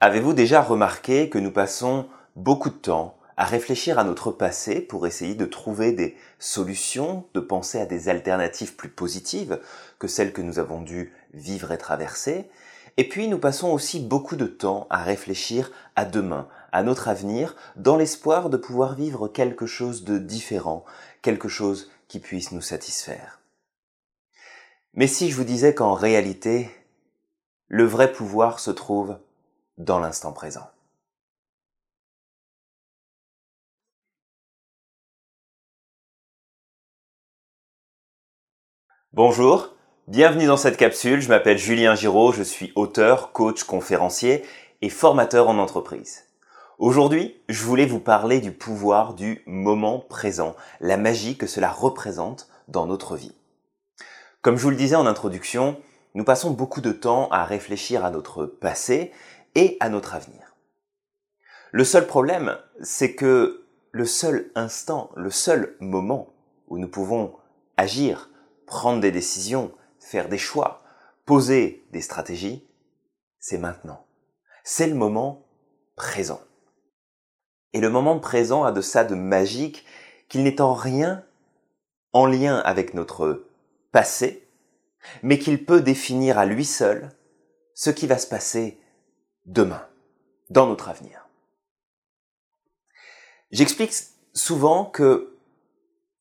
[0.00, 2.06] Avez-vous déjà remarqué que nous passons
[2.36, 7.40] beaucoup de temps à réfléchir à notre passé pour essayer de trouver des solutions, de
[7.40, 9.60] penser à des alternatives plus positives
[9.98, 12.48] que celles que nous avons dû vivre et traverser?
[12.96, 17.56] Et puis nous passons aussi beaucoup de temps à réfléchir à demain, à notre avenir,
[17.74, 20.84] dans l'espoir de pouvoir vivre quelque chose de différent,
[21.22, 23.40] quelque chose qui puisse nous satisfaire.
[24.94, 26.70] Mais si je vous disais qu'en réalité,
[27.66, 29.18] le vrai pouvoir se trouve
[29.78, 30.68] dans l'instant présent.
[39.12, 39.74] Bonjour,
[40.06, 41.20] bienvenue dans cette capsule.
[41.20, 44.44] Je m'appelle Julien Giraud, je suis auteur, coach, conférencier
[44.82, 46.26] et formateur en entreprise.
[46.78, 52.48] Aujourd'hui, je voulais vous parler du pouvoir du moment présent, la magie que cela représente
[52.68, 53.34] dans notre vie.
[54.42, 55.80] Comme je vous le disais en introduction,
[56.14, 59.12] nous passons beaucoup de temps à réfléchir à notre passé
[59.54, 60.56] et à notre avenir.
[61.72, 66.32] Le seul problème, c'est que le seul instant, le seul moment
[66.68, 67.36] où nous pouvons
[67.76, 68.30] agir,
[68.66, 70.82] prendre des décisions, faire des choix,
[71.26, 72.66] poser des stratégies,
[73.38, 74.06] c'est maintenant.
[74.64, 75.46] C'est le moment
[75.96, 76.40] présent.
[77.72, 79.84] Et le moment présent a de ça de magique
[80.28, 81.24] qu'il n'est en rien
[82.12, 83.46] en lien avec notre
[83.92, 84.48] passé,
[85.22, 87.10] mais qu'il peut définir à lui seul
[87.74, 88.80] ce qui va se passer
[89.48, 89.82] demain,
[90.50, 91.26] dans notre avenir.
[93.50, 93.94] J'explique
[94.34, 95.36] souvent que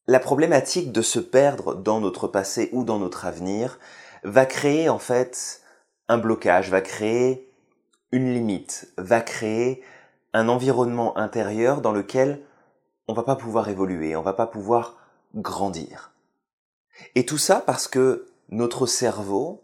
[0.08, 3.80] la problématique de se perdre dans notre passé ou dans notre avenir
[4.24, 5.62] va créer en fait
[6.08, 7.52] un blocage, va créer
[8.14, 9.84] une limite, va créer
[10.32, 12.42] un environnement intérieur dans lequel
[13.10, 14.98] on va pas pouvoir évoluer, on va pas pouvoir
[15.36, 16.14] grandir.
[17.16, 19.64] Et tout ça parce que notre cerveau,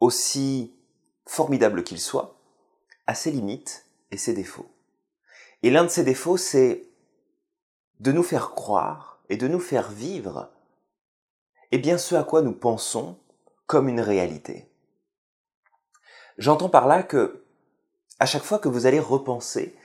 [0.00, 0.74] aussi
[1.26, 2.37] formidable qu'il soit,
[3.14, 4.70] ses limites et ses défauts.
[5.62, 6.84] Et l'un de ses défauts, c'est
[8.00, 10.50] de nous faire croire et de nous faire vivre
[11.70, 13.18] eh bien ce à quoi nous pensons
[13.66, 14.70] comme une réalité.
[16.38, 17.44] J'entends par là que
[18.20, 19.76] à chaque fois que vous allez repenser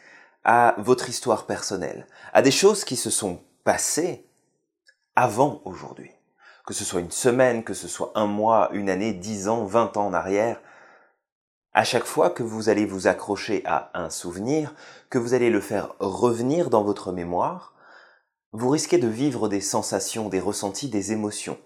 [0.43, 4.25] à votre histoire personnelle, à des choses qui se sont passées
[5.15, 6.11] avant aujourd'hui,
[6.65, 9.95] que ce soit une semaine, que ce soit un mois, une année, dix ans, vingt
[9.97, 10.61] ans en arrière,
[11.73, 14.75] à chaque fois que vous allez vous accrocher à un souvenir,
[15.09, 17.73] que vous allez le faire revenir dans votre mémoire,
[18.51, 21.57] vous risquez de vivre des sensations, des ressentis, des émotions,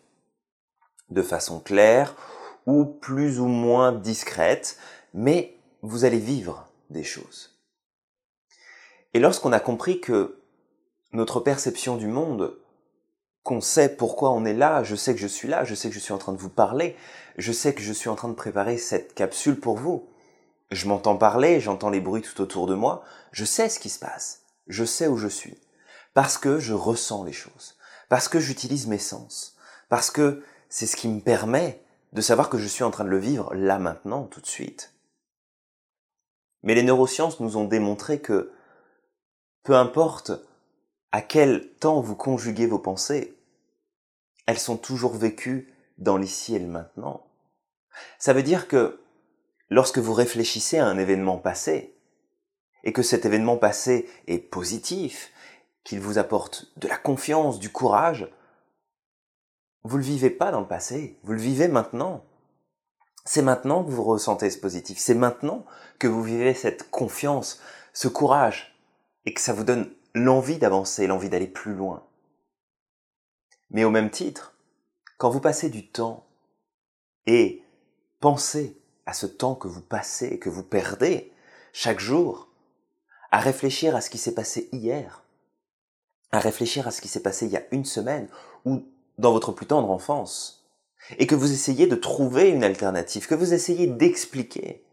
[1.10, 2.16] de façon claire
[2.66, 4.78] ou plus ou moins discrète,
[5.14, 7.58] mais vous allez vivre des choses.
[9.14, 10.42] Et lorsqu'on a compris que
[11.12, 12.58] notre perception du monde
[13.44, 15.96] qu'on sait pourquoi on est là, je sais que je suis là, je sais que
[15.96, 16.98] je suis en train de vous parler,
[17.38, 20.10] je sais que je suis en train de préparer cette capsule pour vous.
[20.72, 24.00] Je m'entends parler, j'entends les bruits tout autour de moi, je sais ce qui se
[24.00, 25.58] passe, je sais où je suis,
[26.14, 27.78] parce que je ressens les choses,
[28.10, 29.56] parce que j'utilise mes sens,
[29.88, 31.82] parce que c'est ce qui me permet
[32.12, 34.94] de savoir que je suis en train de le vivre là maintenant, tout de suite.
[36.64, 38.52] Mais les neurosciences nous ont démontré que
[39.64, 40.32] peu importe
[41.12, 43.38] à quel temps vous conjuguez vos pensées,
[44.48, 47.27] elles sont toujours vécues dans l'ici et le maintenant.
[48.20, 49.00] Ça veut dire que
[49.70, 51.94] lorsque vous réfléchissez à un événement passé,
[52.84, 55.32] et que cet événement passé est positif,
[55.84, 58.32] qu'il vous apporte de la confiance, du courage,
[59.84, 62.24] vous ne le vivez pas dans le passé, vous le vivez maintenant.
[63.26, 65.66] C'est maintenant que vous ressentez ce positif, c'est maintenant
[66.00, 67.62] que vous vivez cette confiance,
[67.94, 68.78] ce courage,
[69.26, 72.06] et que ça vous donne l'envie d'avancer, l'envie d'aller plus loin.
[73.70, 74.54] Mais au même titre,
[75.18, 76.26] quand vous passez du temps
[77.26, 77.64] et
[78.20, 81.32] pensez à ce temps que vous passez et que vous perdez
[81.74, 82.50] chaque jour,
[83.32, 85.24] à réfléchir à ce qui s'est passé hier,
[86.32, 88.28] à réfléchir à ce qui s'est passé il y a une semaine
[88.66, 88.86] ou
[89.18, 90.68] dans votre plus tendre enfance,
[91.18, 94.84] et que vous essayez de trouver une alternative, que vous essayez d'expliquer,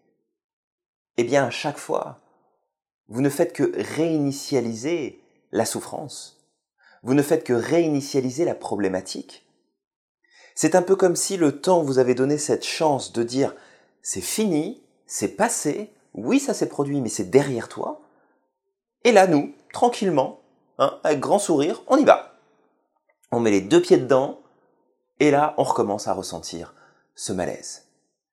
[1.17, 2.21] eh bien à chaque fois,
[3.09, 5.21] vous ne faites que réinitialiser
[5.53, 6.45] la souffrance,
[7.03, 9.47] vous ne faites que réinitialiser la problématique.
[10.55, 13.55] C'est un peu comme si le temps vous avait donné cette chance de dire
[14.03, 18.01] c'est fini, c'est passé, oui ça s'est produit mais c'est derrière toi.
[19.03, 20.41] Et là nous, tranquillement,
[20.79, 22.37] hein, avec grand sourire, on y va.
[23.33, 24.41] On met les deux pieds dedans
[25.21, 26.75] et là on recommence à ressentir
[27.15, 27.87] ce malaise,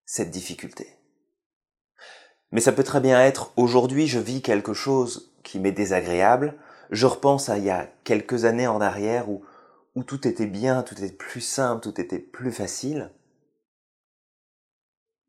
[0.06, 0.96] cette difficulté.
[2.52, 6.56] Mais ça peut très bien être aujourd'hui je vis quelque chose qui m'est désagréable,
[6.92, 9.44] je repense à il y a quelques années en arrière où,
[9.96, 13.12] où tout était bien, tout était plus simple, tout était plus facile.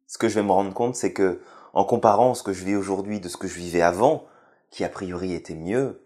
[0.06, 1.40] Ce que je vais me rendre compte, c'est que
[1.72, 4.26] en comparant ce que je vis aujourd'hui de ce que je vivais avant,
[4.70, 6.02] qui a priori était mieux,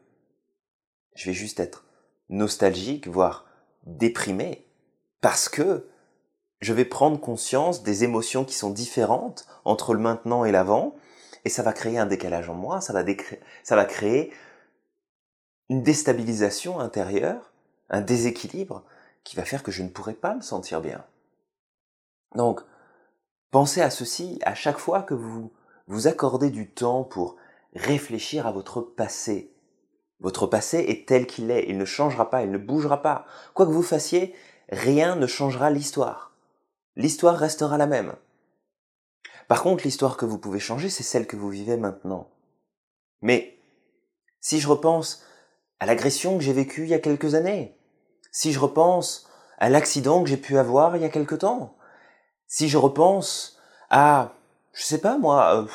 [1.15, 1.85] je vais juste être
[2.29, 3.47] nostalgique, voire
[3.85, 4.67] déprimé,
[5.21, 5.89] parce que
[6.61, 10.95] je vais prendre conscience des émotions qui sont différentes entre le maintenant et l'avant,
[11.45, 13.05] et ça va créer un décalage en moi, ça va,
[13.63, 14.33] ça va créer
[15.69, 17.53] une déstabilisation intérieure,
[17.89, 18.85] un déséquilibre
[19.25, 21.05] qui va faire que je ne pourrai pas me sentir bien.
[22.35, 22.61] Donc,
[23.51, 25.53] pensez à ceci à chaque fois que vous
[25.87, 27.37] vous accordez du temps pour
[27.75, 29.53] réfléchir à votre passé.
[30.21, 33.27] Votre passé est tel qu'il est, il ne changera pas, il ne bougera pas.
[33.55, 34.35] Quoi que vous fassiez,
[34.71, 36.33] rien ne changera l'histoire.
[36.97, 38.15] L'histoire restera la même.
[39.49, 42.31] Par contre, l'histoire que vous pouvez changer, c'est celle que vous vivez maintenant.
[43.21, 43.59] Mais,
[44.41, 45.23] si je repense
[45.81, 47.77] à l'agression que j'ai vécue il y a quelques années,
[48.33, 49.29] si je repense
[49.59, 51.77] à l'accident que j'ai pu avoir il y a quelque temps,
[52.47, 53.59] si je repense
[53.91, 54.33] à,
[54.73, 55.67] je sais pas moi, euh,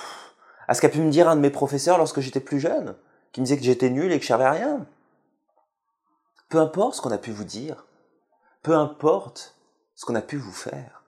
[0.67, 2.95] à ce qu'a pu me dire un de mes professeurs lorsque j'étais plus jeune,
[3.31, 4.85] qui me disait que j'étais nul et que je savais rien.
[6.49, 7.85] Peu importe ce qu'on a pu vous dire,
[8.61, 9.55] peu importe
[9.95, 11.03] ce qu'on a pu vous faire,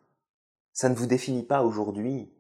[0.74, 2.34] ça ne vous définit pas aujourd'hui.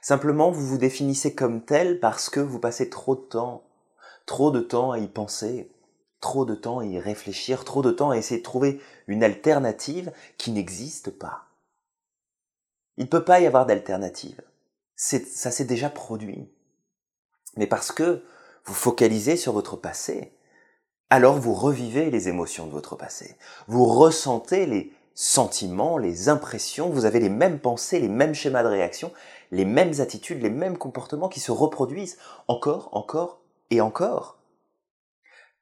[0.00, 3.64] Simplement, vous vous définissez comme tel parce que vous passez trop de temps,
[4.30, 5.72] trop de temps à y penser,
[6.20, 10.12] trop de temps à y réfléchir, trop de temps à essayer de trouver une alternative
[10.38, 11.46] qui n'existe pas.
[12.96, 14.40] Il ne peut pas y avoir d'alternative.
[14.94, 16.48] ça s'est déjà produit.
[17.56, 18.22] Mais parce que
[18.64, 20.32] vous focalisez sur votre passé,
[21.10, 23.36] alors vous revivez les émotions de votre passé.
[23.66, 28.68] Vous ressentez les sentiments, les impressions, vous avez les mêmes pensées, les mêmes schémas de
[28.68, 29.12] réaction,
[29.50, 32.16] les mêmes attitudes, les mêmes comportements qui se reproduisent
[32.46, 33.39] encore, encore
[33.70, 34.38] et encore.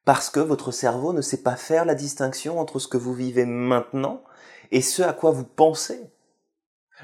[0.05, 3.45] Parce que votre cerveau ne sait pas faire la distinction entre ce que vous vivez
[3.45, 4.23] maintenant
[4.71, 6.01] et ce à quoi vous pensez.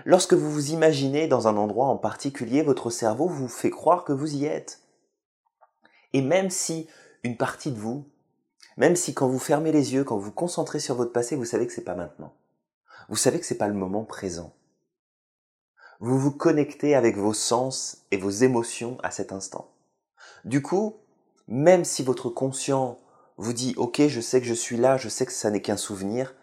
[0.03, 4.11] Lorsque vous vous imaginez dans un endroit en particulier, votre cerveau vous fait croire que
[4.11, 4.81] vous y êtes.
[6.13, 6.87] Et même si
[7.23, 8.05] une partie de vous,
[8.77, 11.45] même si quand vous fermez les yeux, quand vous vous concentrez sur votre passé, vous
[11.45, 12.33] savez que c'est pas maintenant.
[13.07, 14.53] Vous savez que c'est pas le moment présent.
[15.99, 19.74] Vous vous connectez avec vos sens et vos émotions à cet instant.
[20.45, 20.95] Du coup,
[21.47, 22.99] même si votre conscient
[23.37, 25.75] vous dit OK, je sais que je suis là, je sais que ça n'est qu'un
[25.75, 26.35] souvenir,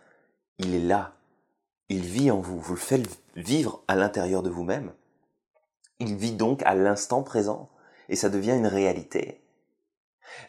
[0.59, 1.15] il est là.
[1.89, 4.93] Il vit en vous, vous le faites vivre à l'intérieur de vous-même.
[6.01, 7.71] Il vit donc à l'instant présent
[8.09, 9.41] et ça devient une réalité.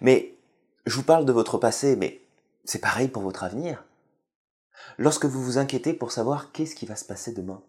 [0.01, 0.35] Mais
[0.85, 2.21] je vous parle de votre passé, mais
[2.65, 3.85] c'est pareil pour votre avenir.
[4.97, 7.61] Lorsque vous vous inquiétez pour savoir qu'est-ce qui va se passer demain,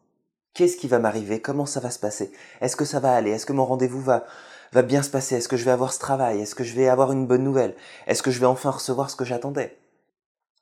[0.55, 3.47] qu'est-ce qui va m'arriver, comment ça va se passer, est-ce que ça va aller, est-ce
[3.47, 4.25] que mon rendez-vous va,
[4.75, 6.89] va bien se passer, est-ce que je vais avoir ce travail, est-ce que je vais
[6.89, 7.77] avoir une bonne nouvelle,
[8.09, 9.79] est-ce que je vais enfin recevoir ce que j'attendais,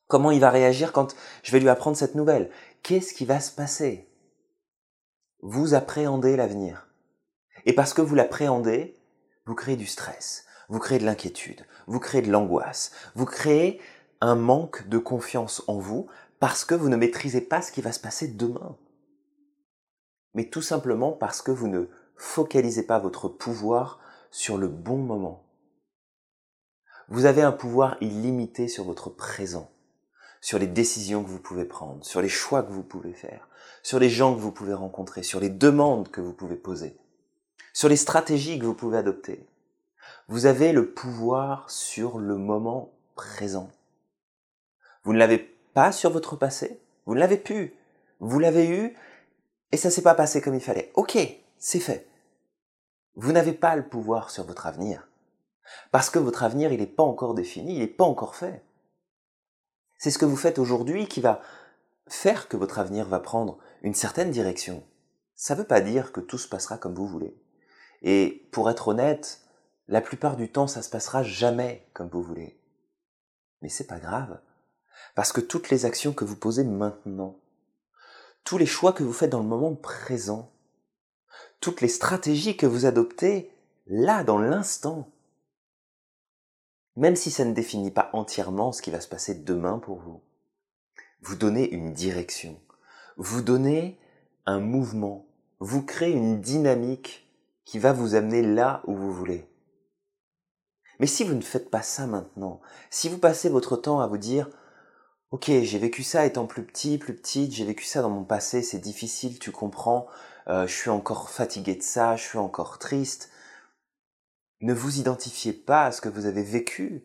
[0.06, 2.50] comment il va réagir quand je vais lui apprendre cette nouvelle,
[2.82, 4.06] qu'est-ce qui va se passer,
[5.40, 6.88] vous appréhendez l'avenir.
[7.64, 8.94] Et parce que vous l'appréhendez,
[9.46, 13.80] vous créez du stress, vous créez de l'inquiétude, vous créez de l'angoisse, vous créez
[14.20, 16.06] un manque de confiance en vous
[16.38, 18.76] parce que vous ne maîtrisez pas ce qui va se passer demain.
[20.34, 21.86] Mais tout simplement parce que vous ne
[22.16, 23.98] focalisez pas votre pouvoir
[24.32, 25.44] sur le bon moment.
[27.08, 29.70] Vous avez un pouvoir illimité sur votre présent
[30.42, 33.48] sur les décisions que vous pouvez prendre, sur les choix que vous pouvez faire,
[33.82, 36.98] sur les gens que vous pouvez rencontrer, sur les demandes que vous pouvez poser,
[37.72, 39.46] sur les stratégies que vous pouvez adopter.
[40.28, 43.70] Vous avez le pouvoir sur le moment présent.
[45.04, 47.74] Vous ne l'avez pas sur votre passé, vous ne l'avez pu,
[48.18, 48.96] vous l'avez eu
[49.70, 50.90] et ça s'est pas passé comme il fallait.
[50.94, 51.16] Ok,
[51.58, 52.08] c'est fait.
[53.14, 55.08] Vous n'avez pas le pouvoir sur votre avenir.
[55.90, 58.62] Parce que votre avenir, il n'est pas encore défini, il n'est pas encore fait.
[59.98, 61.40] C'est ce que vous faites aujourd'hui qui va
[62.08, 64.82] faire que votre avenir va prendre une certaine direction.
[65.34, 67.36] Ça ne veut pas dire que tout se passera comme vous voulez.
[68.02, 69.42] Et pour être honnête,
[69.88, 72.58] la plupart du temps, ça se passera jamais comme vous voulez.
[73.60, 74.40] Mais c'est pas grave.
[75.14, 77.38] Parce que toutes les actions que vous posez maintenant,
[78.44, 80.50] tous les choix que vous faites dans le moment présent,
[81.62, 83.50] toutes les stratégies que vous adoptez
[83.86, 85.08] là, dans l'instant,
[86.96, 90.20] même si ça ne définit pas entièrement ce qui va se passer demain pour vous.
[91.22, 92.60] Vous donnez une direction,
[93.16, 93.98] vous donnez
[94.44, 95.24] un mouvement,
[95.60, 97.30] vous créez une dynamique
[97.64, 99.48] qui va vous amener là où vous voulez.
[100.98, 104.18] Mais si vous ne faites pas ça maintenant, si vous passez votre temps à vous
[104.18, 104.50] dire
[105.32, 108.62] Ok, j'ai vécu ça étant plus petit, plus petite, j'ai vécu ça dans mon passé,
[108.62, 110.06] c'est difficile, tu comprends,
[110.48, 113.30] euh, je suis encore fatigué de ça, je suis encore triste,
[114.60, 117.02] ne vous identifiez pas à ce que vous avez vécu.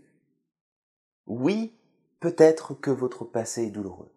[1.25, 1.73] Oui,
[2.19, 4.13] peut-être que votre passé est douloureux.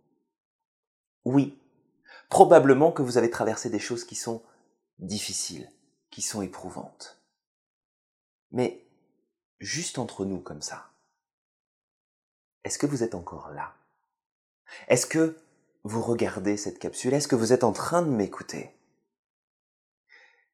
[1.25, 1.57] Oui,
[2.29, 4.43] probablement que vous avez traversé des choses qui sont
[4.99, 5.71] difficiles,
[6.11, 7.23] qui sont éprouvantes.
[8.51, 8.85] Mais
[9.61, 10.91] juste entre nous comme ça,
[12.65, 13.77] est-ce que vous êtes encore là?
[14.89, 15.37] Est-ce que
[15.85, 17.15] vous regardez cette capsule?
[17.15, 18.75] Est-ce que vous êtes en train de m'écouter?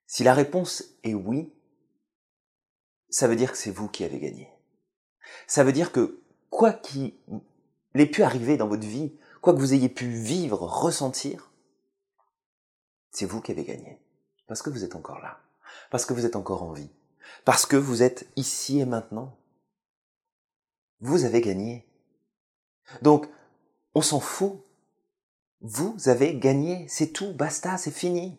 [0.07, 1.53] Si la réponse est oui,
[3.09, 4.51] ça veut dire que c'est vous qui avez gagné.
[5.47, 7.15] Ça veut dire que quoi qu'il
[7.95, 11.51] ait pu arriver dans votre vie, quoi que vous ayez pu vivre, ressentir,
[13.11, 14.01] c'est vous qui avez gagné.
[14.47, 15.41] Parce que vous êtes encore là.
[15.91, 16.91] Parce que vous êtes encore en vie.
[17.45, 19.37] Parce que vous êtes ici et maintenant.
[21.01, 21.87] Vous avez gagné.
[23.03, 23.29] Donc,
[23.97, 24.61] on s'en fout.
[25.63, 26.85] Vous avez gagné.
[26.87, 27.33] C'est tout.
[27.33, 27.79] Basta.
[27.79, 28.39] C'est fini.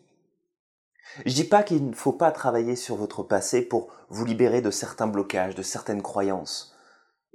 [1.26, 4.70] Je dis pas qu'il ne faut pas travailler sur votre passé pour vous libérer de
[4.70, 6.76] certains blocages, de certaines croyances.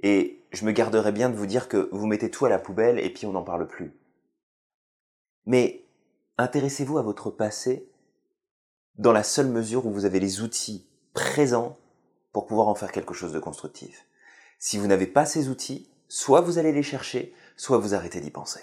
[0.00, 2.98] Et je me garderai bien de vous dire que vous mettez tout à la poubelle
[2.98, 3.92] et puis on n'en parle plus.
[5.44, 5.84] Mais
[6.38, 7.90] intéressez-vous à votre passé
[8.96, 11.76] dans la seule mesure où vous avez les outils présents
[12.32, 14.06] pour pouvoir en faire quelque chose de constructif.
[14.58, 18.30] Si vous n'avez pas ces outils, soit vous allez les chercher, soit vous arrêtez d'y
[18.30, 18.60] penser.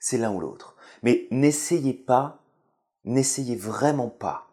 [0.00, 0.76] C'est l'un ou l'autre.
[1.02, 2.42] Mais n'essayez pas,
[3.04, 4.48] n'essayez vraiment pas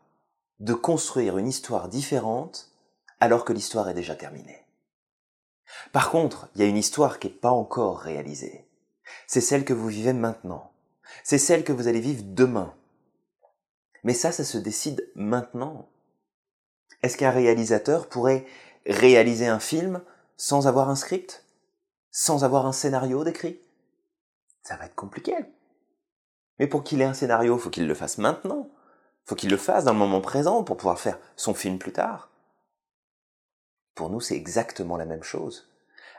[0.59, 2.71] de construire une histoire différente
[3.19, 4.65] alors que l'histoire est déjà terminée.
[5.91, 8.67] Par contre, il y a une histoire qui n'est pas encore réalisée.
[9.27, 10.71] C'est celle que vous vivez maintenant.
[11.23, 12.73] C'est celle que vous allez vivre demain.
[14.03, 15.89] Mais ça, ça se décide maintenant.
[17.01, 18.45] Est-ce qu'un réalisateur pourrait
[18.85, 20.01] réaliser un film
[20.37, 21.45] sans avoir un script?
[22.11, 23.59] Sans avoir un scénario décrit?
[24.63, 25.35] Ça va être compliqué.
[26.59, 28.69] Mais pour qu'il ait un scénario, faut qu'il le fasse maintenant.
[29.25, 32.31] Faut qu'il le fasse dans le moment présent pour pouvoir faire son film plus tard.
[33.95, 35.69] Pour nous, c'est exactement la même chose.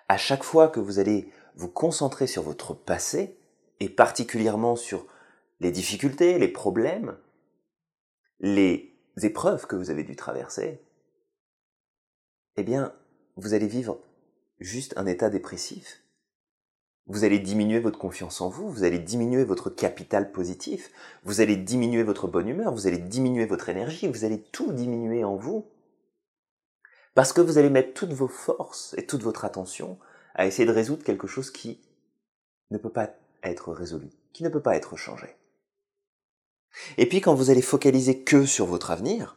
[0.08, 3.38] À chaque fois que vous allez vous concentrer sur votre passé,
[3.80, 5.06] et particulièrement sur
[5.58, 7.16] les difficultés, les problèmes,
[8.38, 10.82] les épreuves que vous avez dû traverser,
[12.56, 12.94] eh bien,
[13.36, 13.98] vous allez vivre
[14.58, 16.02] juste un état dépressif.
[17.10, 20.92] Vous allez diminuer votre confiance en vous, vous allez diminuer votre capital positif,
[21.24, 25.24] vous allez diminuer votre bonne humeur, vous allez diminuer votre énergie, vous allez tout diminuer
[25.24, 25.66] en vous.
[27.16, 29.98] Parce que vous allez mettre toutes vos forces et toute votre attention
[30.36, 31.80] à essayer de résoudre quelque chose qui
[32.70, 33.10] ne peut pas
[33.42, 35.34] être résolu, qui ne peut pas être changé.
[36.96, 39.36] Et puis quand vous allez focaliser que sur votre avenir,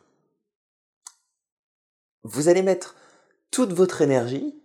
[2.21, 2.95] vous allez mettre
[3.49, 4.62] toute votre énergie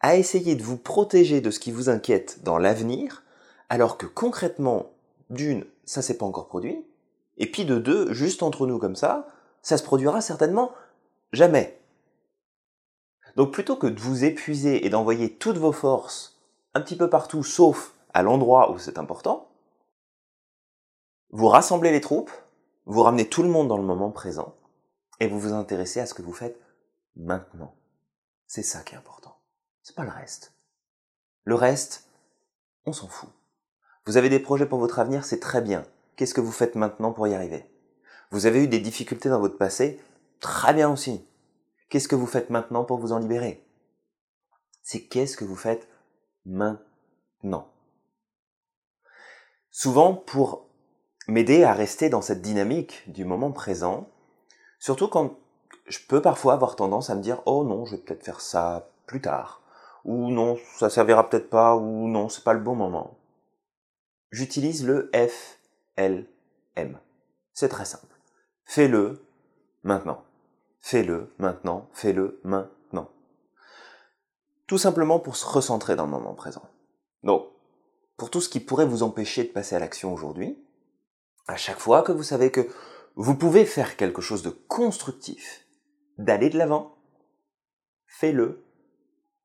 [0.00, 3.22] à essayer de vous protéger de ce qui vous inquiète dans l'avenir,
[3.68, 4.90] alors que concrètement,
[5.30, 6.84] d'une, ça s'est pas encore produit,
[7.38, 9.28] et puis de deux, juste entre nous comme ça,
[9.62, 10.72] ça se produira certainement
[11.32, 11.80] jamais.
[13.36, 16.40] Donc plutôt que de vous épuiser et d'envoyer toutes vos forces
[16.74, 19.48] un petit peu partout, sauf à l'endroit où c'est important,
[21.30, 22.30] vous rassemblez les troupes,
[22.86, 24.54] vous ramenez tout le monde dans le moment présent,
[25.20, 26.60] et vous vous intéressez à ce que vous faites
[27.16, 27.74] maintenant.
[28.46, 29.35] C'est ça qui est important.
[29.86, 30.52] C'est pas le reste.
[31.44, 32.08] Le reste,
[32.86, 33.28] on s'en fout.
[34.04, 35.86] Vous avez des projets pour votre avenir, c'est très bien.
[36.16, 37.70] Qu'est-ce que vous faites maintenant pour y arriver?
[38.32, 40.02] Vous avez eu des difficultés dans votre passé,
[40.40, 41.24] très bien aussi.
[41.88, 43.64] Qu'est-ce que vous faites maintenant pour vous en libérer?
[44.82, 45.86] C'est qu'est-ce que vous faites
[46.44, 47.70] maintenant?
[49.70, 50.66] Souvent, pour
[51.28, 54.08] m'aider à rester dans cette dynamique du moment présent,
[54.80, 55.38] surtout quand
[55.86, 58.90] je peux parfois avoir tendance à me dire oh non, je vais peut-être faire ça
[59.06, 59.62] plus tard,
[60.06, 63.18] ou non, ça servira peut-être pas, ou non, c'est pas le bon moment.
[64.30, 66.98] J'utilise le FLM.
[67.52, 68.14] C'est très simple.
[68.64, 69.26] Fais-le
[69.82, 70.22] maintenant.
[70.78, 73.10] Fais-le maintenant, fais-le maintenant.
[74.68, 76.62] Tout simplement pour se recentrer dans le moment présent.
[77.24, 77.48] Donc,
[78.16, 80.56] pour tout ce qui pourrait vous empêcher de passer à l'action aujourd'hui,
[81.48, 82.68] à chaque fois que vous savez que
[83.16, 85.66] vous pouvez faire quelque chose de constructif,
[86.18, 86.96] d'aller de l'avant,
[88.06, 88.65] fais-le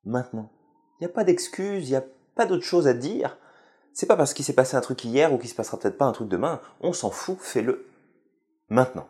[0.04, 0.52] maintenant.
[1.00, 2.06] Il n'y a pas d'excuse, il n'y a
[2.36, 3.38] pas d'autre chose à dire.
[3.94, 6.06] C'est pas parce qu'il s'est passé un truc hier ou qu'il se passera peut-être pas
[6.06, 6.62] un truc demain.
[6.80, 7.88] On s'en fout, fais-le
[8.70, 9.08] maintenant.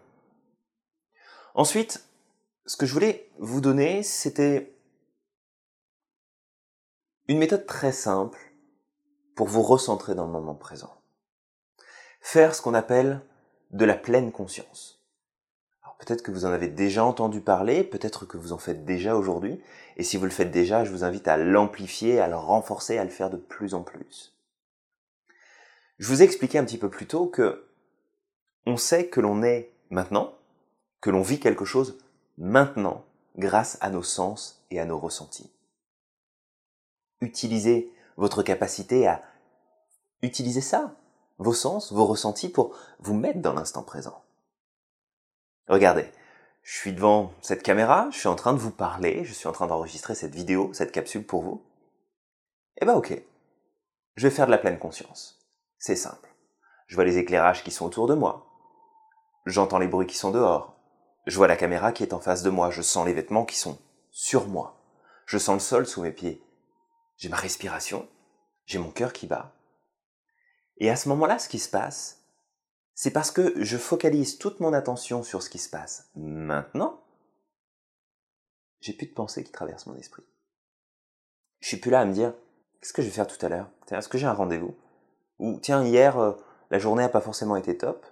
[1.54, 2.06] Ensuite,
[2.66, 4.74] ce que je voulais vous donner, c'était
[7.28, 8.40] une méthode très simple
[9.36, 11.02] pour vous recentrer dans le moment présent.
[12.20, 13.22] Faire ce qu'on appelle
[13.72, 15.01] de la pleine conscience.
[16.02, 19.62] Peut-être que vous en avez déjà entendu parler, peut-être que vous en faites déjà aujourd'hui,
[19.98, 23.04] et si vous le faites déjà, je vous invite à l'amplifier, à le renforcer, à
[23.04, 24.36] le faire de plus en plus.
[26.00, 27.68] Je vous ai expliqué un petit peu plus tôt que
[28.66, 30.34] on sait que l'on est maintenant,
[31.02, 32.00] que l'on vit quelque chose
[32.40, 33.06] maintenant
[33.38, 35.52] grâce à nos sens et à nos ressentis.
[37.22, 39.22] Utilisez votre capacité à
[40.24, 40.96] utiliser ça,
[41.38, 44.21] vos sens, vos ressentis pour vous mettre dans l'instant présent.
[45.72, 46.12] Regardez,
[46.64, 49.54] je suis devant cette caméra, je suis en train de vous parler, je suis en
[49.54, 51.64] train d'enregistrer cette vidéo, cette capsule pour vous.
[52.82, 53.18] Eh ben ok,
[54.18, 55.40] je vais faire de la pleine conscience.
[55.80, 56.28] C'est simple.
[56.88, 58.46] Je vois les éclairages qui sont autour de moi.
[59.46, 60.76] J'entends les bruits qui sont dehors.
[61.26, 62.70] Je vois la caméra qui est en face de moi.
[62.70, 64.76] Je sens les vêtements qui sont sur moi.
[65.26, 66.44] Je sens le sol sous mes pieds.
[67.16, 68.10] J'ai ma respiration.
[68.66, 69.54] J'ai mon cœur qui bat.
[70.80, 72.21] Et à ce moment-là, ce qui se passe,
[73.02, 77.02] c'est parce que je focalise toute mon attention sur ce qui se passe maintenant,
[78.80, 80.22] j'ai plus de pensées qui traversent mon esprit.
[81.62, 82.36] Je suis plus là à me dire,
[82.80, 83.72] qu'est-ce que je vais faire tout à l'heure?
[83.90, 84.78] Est-ce que j'ai un rendez-vous?
[85.40, 86.34] Ou tiens, hier, euh,
[86.70, 88.06] la journée n'a pas forcément été top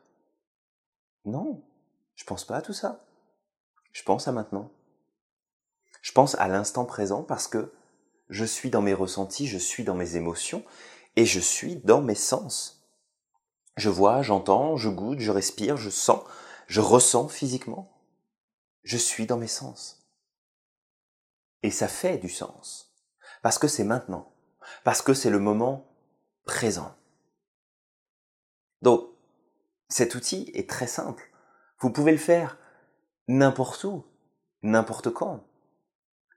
[1.23, 1.61] Non,
[2.15, 3.05] je pense pas à tout ça.
[3.91, 4.71] Je pense à maintenant.
[6.01, 7.71] Je pense à l'instant présent parce que
[8.29, 10.65] je suis dans mes ressentis, je suis dans mes émotions
[11.15, 12.78] et je suis dans mes sens.
[13.79, 16.19] Je vois, j'entends, je goûte, je respire, je sens,
[16.67, 17.89] je ressens physiquement.
[18.83, 20.05] Je suis dans mes sens.
[21.63, 22.93] Et ça fait du sens.
[23.41, 24.33] Parce que c'est maintenant.
[24.83, 25.87] Parce que c'est le moment
[26.43, 26.93] présent.
[28.81, 29.07] Donc,
[29.87, 31.31] cet outil est très simple.
[31.79, 32.57] Vous pouvez le faire
[33.29, 34.03] n'importe où,
[34.61, 35.45] n'importe quand.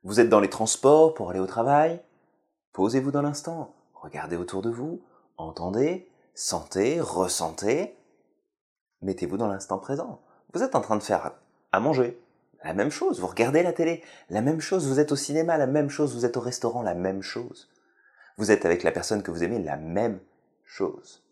[0.04, 2.00] Vous êtes dans les transports pour aller au travail,
[2.72, 5.02] posez-vous dans l'instant, regardez autour de vous,
[5.38, 7.96] entendez, sentez, ressentez,
[9.02, 10.22] mettez-vous dans l'instant présent.
[10.52, 11.32] Vous êtes en train de faire
[11.72, 12.22] à manger,
[12.64, 15.66] la même chose, vous regardez la télé, la même chose, vous êtes au cinéma, la
[15.66, 17.68] même chose, vous êtes au restaurant, la même chose.
[18.38, 20.20] Vous êtes avec la personne que vous aimez, la même
[20.64, 21.24] chose.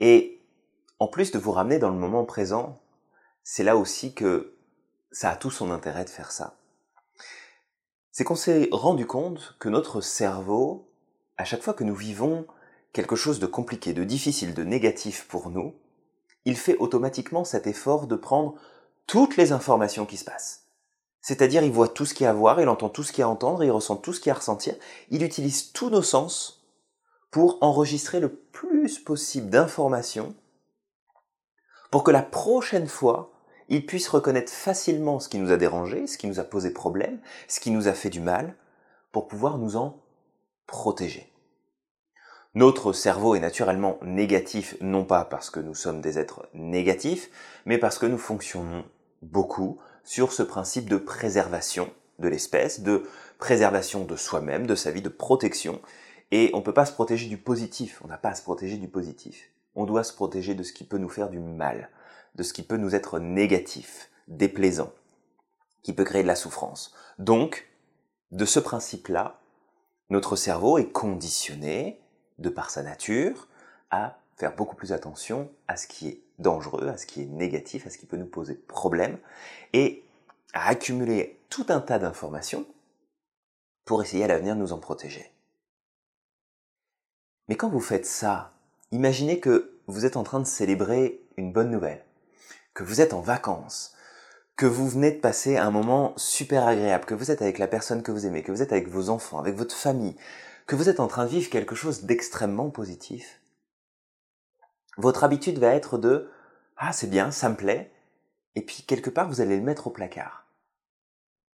[0.00, 0.42] Et
[0.98, 2.80] en plus de vous ramener dans le moment présent,
[3.42, 4.56] c'est là aussi que
[5.12, 6.58] ça a tout son intérêt de faire ça.
[8.10, 10.90] C'est qu'on s'est rendu compte que notre cerveau,
[11.36, 12.46] à chaque fois que nous vivons
[12.96, 15.74] quelque chose de compliqué, de difficile, de négatif pour nous,
[16.46, 18.54] il fait automatiquement cet effort de prendre
[19.06, 20.68] toutes les informations qui se passent.
[21.20, 23.20] C'est-à-dire, il voit tout ce qu'il y a à voir, il entend tout ce qu'il
[23.20, 24.74] y a à entendre, il ressent tout ce qu'il y a à ressentir,
[25.10, 26.66] il utilise tous nos sens
[27.30, 30.34] pour enregistrer le plus possible d'informations
[31.90, 33.30] pour que la prochaine fois,
[33.68, 37.20] il puisse reconnaître facilement ce qui nous a dérangé, ce qui nous a posé problème,
[37.46, 38.56] ce qui nous a fait du mal,
[39.12, 40.02] pour pouvoir nous en
[40.66, 41.35] protéger.
[42.56, 47.30] Notre cerveau est naturellement négatif, non pas parce que nous sommes des êtres négatifs,
[47.66, 48.84] mais parce que nous fonctionnons
[49.22, 53.04] beaucoup sur ce principe de préservation de l'espèce, de
[53.38, 55.80] préservation de soi-même, de sa vie, de protection.
[56.32, 58.78] Et on ne peut pas se protéger du positif, on n'a pas à se protéger
[58.78, 59.52] du positif.
[59.76, 61.90] On doit se protéger de ce qui peut nous faire du mal
[62.36, 64.92] de ce qui peut nous être négatif, déplaisant,
[65.82, 66.94] qui peut créer de la souffrance.
[67.18, 67.68] Donc,
[68.30, 69.40] de ce principe-là,
[70.10, 72.00] notre cerveau est conditionné,
[72.38, 73.48] de par sa nature,
[73.90, 77.86] à faire beaucoup plus attention à ce qui est dangereux, à ce qui est négatif,
[77.86, 79.18] à ce qui peut nous poser problème,
[79.72, 80.04] et
[80.52, 82.66] à accumuler tout un tas d'informations
[83.84, 85.32] pour essayer à l'avenir de nous en protéger.
[87.48, 88.52] Mais quand vous faites ça,
[88.90, 92.04] imaginez que vous êtes en train de célébrer une bonne nouvelle
[92.76, 93.94] que vous êtes en vacances,
[94.54, 98.02] que vous venez de passer un moment super agréable, que vous êtes avec la personne
[98.02, 100.14] que vous aimez, que vous êtes avec vos enfants, avec votre famille,
[100.66, 103.40] que vous êtes en train de vivre quelque chose d'extrêmement positif,
[104.98, 106.30] votre habitude va être de
[106.76, 107.92] Ah, c'est bien, ça me plaît,
[108.54, 110.46] et puis quelque part vous allez le mettre au placard.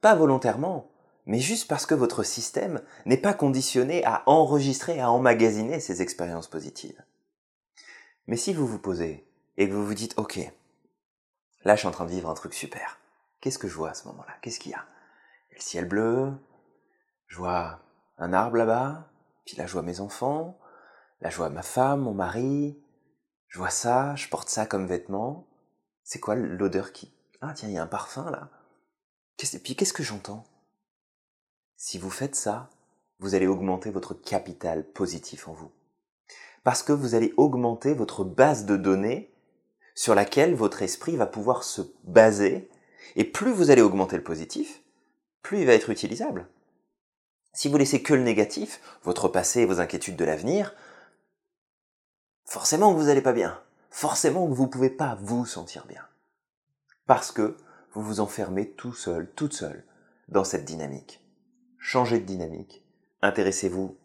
[0.01, 0.91] Pas volontairement,
[1.27, 6.49] mais juste parce que votre système n'est pas conditionné à enregistrer, à emmagasiner ces expériences
[6.49, 7.03] positives.
[8.27, 10.41] Mais si vous vous posez et que vous vous dites Ok,
[11.65, 12.99] Là, je suis en train de vivre un truc super.
[13.41, 14.35] Qu'est-ce que je vois à ce moment-là?
[14.43, 14.85] Qu'est-ce qu'il y a?
[15.53, 16.33] Le ciel bleu,
[17.29, 17.81] je vois
[18.23, 19.11] un arbre là-bas,
[19.45, 20.59] puis là, je vois mes enfants,
[21.21, 22.81] là, je vois ma femme, mon mari,
[23.49, 25.49] je vois ça, je porte ça comme vêtement.
[26.05, 27.13] C'est quoi l'odeur qui...
[27.41, 28.49] Ah tiens, il y a un parfum là.
[29.37, 30.45] Puis qu'est-ce que j'entends?
[31.77, 32.71] Si vous faites ça,
[33.19, 35.73] vous allez augmenter votre capital positif en vous.
[36.63, 39.35] Parce que vous allez augmenter votre base de données
[39.97, 42.71] sur laquelle votre esprit va pouvoir se baser,
[43.17, 44.81] et plus vous allez augmenter le positif,
[45.43, 46.49] plus il va être utilisable.
[47.53, 50.75] Si vous laissez que le négatif, votre passé et vos inquiétudes de l'avenir,
[52.45, 53.61] forcément que vous n'allez pas bien.
[53.91, 56.03] Forcément que vous ne pouvez pas vous sentir bien.
[57.07, 57.57] Parce que
[57.93, 59.85] vous vous enfermez tout seul, toute seule,
[60.29, 61.21] dans cette dynamique.
[61.79, 62.83] Changez de dynamique.
[63.21, 63.97] Intéressez-vous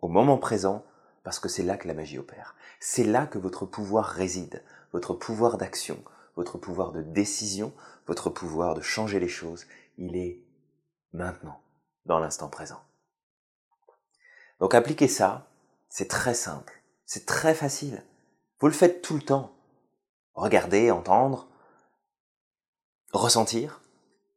[0.00, 0.84] au moment présent,
[1.24, 2.54] parce que c'est là que la magie opère.
[2.78, 4.62] C'est là que votre pouvoir réside
[4.92, 6.02] votre pouvoir d'action,
[6.36, 7.72] votre pouvoir de décision,
[8.06, 9.66] votre pouvoir de changer les choses,
[9.98, 10.40] il est
[11.12, 11.60] maintenant,
[12.06, 12.80] dans l'instant présent.
[14.62, 15.48] Donc appliquez ça,
[15.88, 18.04] c'est très simple, c'est très facile.
[18.60, 19.56] Vous le faites tout le temps.
[20.34, 21.48] Regarder, entendre,
[23.12, 23.80] ressentir,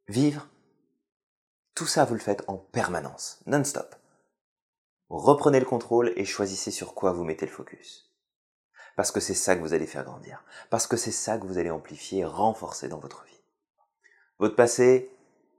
[0.08, 0.48] vivre,
[1.76, 3.96] tout ça, vous le faites en permanence, non-stop.
[5.10, 8.12] Reprenez le contrôle et choisissez sur quoi vous mettez le focus.
[8.96, 10.44] Parce que c'est ça que vous allez faire grandir.
[10.72, 13.44] Parce que c'est ça que vous allez amplifier renforcer dans votre vie.
[14.40, 15.16] Votre passé,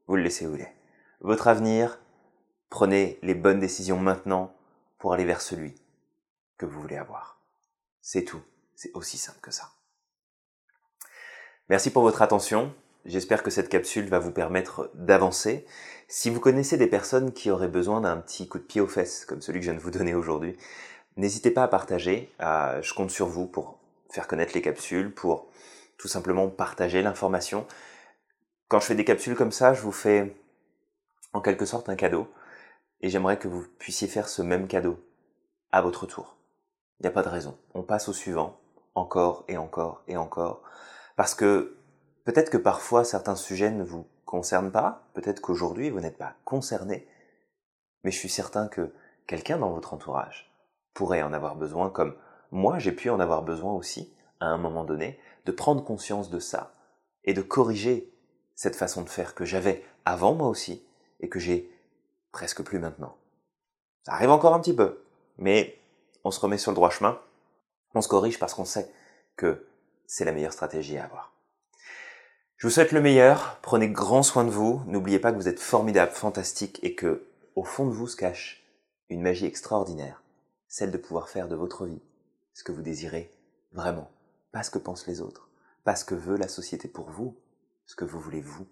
[0.08, 0.74] vous le laissez où il est.
[1.20, 2.00] Votre avenir,
[2.68, 4.55] prenez les bonnes décisions maintenant
[4.98, 5.74] pour aller vers celui
[6.58, 7.40] que vous voulez avoir.
[8.00, 8.42] C'est tout.
[8.74, 9.72] C'est aussi simple que ça.
[11.68, 12.74] Merci pour votre attention.
[13.04, 15.66] J'espère que cette capsule va vous permettre d'avancer.
[16.08, 19.24] Si vous connaissez des personnes qui auraient besoin d'un petit coup de pied aux fesses,
[19.24, 20.56] comme celui que je viens de vous donner aujourd'hui,
[21.16, 22.32] n'hésitez pas à partager.
[22.40, 23.78] je compte sur vous pour
[24.10, 25.48] faire connaître les capsules, pour
[25.98, 27.66] tout simplement partager l'information.
[28.68, 30.36] Quand je fais des capsules comme ça, je vous fais
[31.32, 32.28] en quelque sorte un cadeau.
[33.00, 34.98] Et j'aimerais que vous puissiez faire ce même cadeau
[35.72, 36.36] à votre tour.
[36.98, 37.58] Il n'y a pas de raison.
[37.74, 38.58] On passe au suivant,
[38.94, 40.62] encore et encore et encore.
[41.16, 41.76] Parce que
[42.26, 47.06] Peut-être que parfois certains sujets ne vous concernent pas, peut-être qu'aujourd'hui vous n'êtes pas concerné,
[48.02, 48.92] mais je suis certain que
[49.28, 50.52] quelqu'un dans votre entourage
[50.92, 52.16] pourrait en avoir besoin, comme
[52.50, 56.40] moi j'ai pu en avoir besoin aussi, à un moment donné, de prendre conscience de
[56.40, 56.74] ça
[57.22, 58.12] et de corriger
[58.56, 60.84] cette façon de faire que j'avais avant moi aussi
[61.20, 61.70] et que j'ai
[62.36, 63.16] presque plus maintenant.
[64.04, 65.02] Ça arrive encore un petit peu,
[65.38, 65.80] mais
[66.22, 67.18] on se remet sur le droit chemin,
[67.94, 68.92] on se corrige parce qu'on sait
[69.36, 69.66] que
[70.06, 71.32] c'est la meilleure stratégie à avoir.
[72.58, 75.60] Je vous souhaite le meilleur, prenez grand soin de vous, n'oubliez pas que vous êtes
[75.60, 78.62] formidable, fantastique et que, au fond de vous se cache
[79.08, 80.22] une magie extraordinaire,
[80.68, 82.02] celle de pouvoir faire de votre vie
[82.52, 83.30] ce que vous désirez
[83.72, 84.10] vraiment,
[84.52, 85.48] pas ce que pensent les autres,
[85.84, 87.34] pas ce que veut la société pour vous,
[87.86, 88.66] ce que vous voulez vous.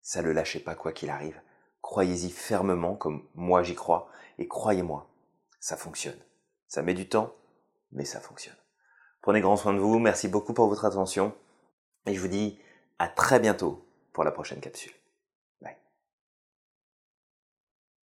[0.00, 1.38] Ça ne le lâchez pas quoi qu'il arrive.
[1.84, 5.06] Croyez-y fermement comme moi j'y crois et croyez-moi,
[5.60, 6.18] ça fonctionne.
[6.66, 7.34] Ça met du temps,
[7.92, 8.56] mais ça fonctionne.
[9.20, 11.34] Prenez grand soin de vous, merci beaucoup pour votre attention
[12.06, 12.58] et je vous dis
[12.98, 14.94] à très bientôt pour la prochaine capsule.